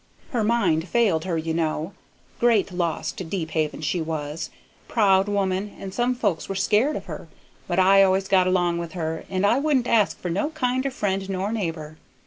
[0.31, 1.93] Her mind failed her, you know.
[2.39, 4.49] Great loss to Deephaven, she was.
[4.87, 7.27] Proud woman, and some folks were scared of her;
[7.67, 11.29] but I always got along with her, and I wouldn't ask for no kinder friend
[11.29, 11.97] nor neighbor.